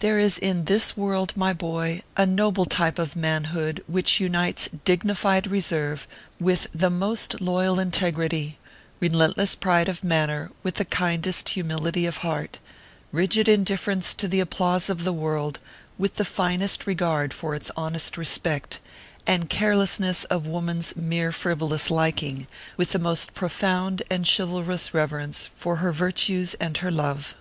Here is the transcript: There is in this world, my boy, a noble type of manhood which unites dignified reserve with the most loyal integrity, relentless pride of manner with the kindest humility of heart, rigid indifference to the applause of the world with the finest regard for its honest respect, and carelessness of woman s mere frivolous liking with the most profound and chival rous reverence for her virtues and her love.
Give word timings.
There 0.00 0.18
is 0.18 0.36
in 0.36 0.66
this 0.66 0.98
world, 0.98 1.32
my 1.34 1.54
boy, 1.54 2.02
a 2.14 2.26
noble 2.26 2.66
type 2.66 2.98
of 2.98 3.16
manhood 3.16 3.82
which 3.86 4.20
unites 4.20 4.68
dignified 4.84 5.46
reserve 5.46 6.06
with 6.38 6.66
the 6.74 6.90
most 6.90 7.40
loyal 7.40 7.78
integrity, 7.80 8.58
relentless 9.00 9.54
pride 9.54 9.88
of 9.88 10.04
manner 10.04 10.50
with 10.62 10.74
the 10.74 10.84
kindest 10.84 11.48
humility 11.48 12.04
of 12.04 12.18
heart, 12.18 12.58
rigid 13.12 13.48
indifference 13.48 14.12
to 14.12 14.28
the 14.28 14.40
applause 14.40 14.90
of 14.90 15.04
the 15.04 15.12
world 15.14 15.58
with 15.96 16.16
the 16.16 16.26
finest 16.26 16.86
regard 16.86 17.32
for 17.32 17.54
its 17.54 17.70
honest 17.78 18.18
respect, 18.18 18.78
and 19.26 19.48
carelessness 19.48 20.24
of 20.24 20.46
woman 20.46 20.80
s 20.80 20.94
mere 20.96 21.32
frivolous 21.32 21.90
liking 21.90 22.46
with 22.76 22.92
the 22.92 22.98
most 22.98 23.32
profound 23.32 24.02
and 24.10 24.26
chival 24.26 24.62
rous 24.66 24.92
reverence 24.92 25.48
for 25.56 25.76
her 25.76 25.92
virtues 25.92 26.52
and 26.60 26.76
her 26.76 26.90
love. 26.90 27.34